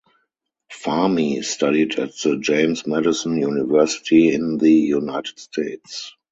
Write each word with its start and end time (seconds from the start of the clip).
Fahmi 0.73 1.43
studied 1.45 1.99
at 1.99 2.15
the 2.23 2.39
James 2.39 2.87
Madison 2.87 3.37
University 3.37 4.33
in 4.33 4.57
the 4.57 4.71
United 4.71 5.37
States. 5.37 6.15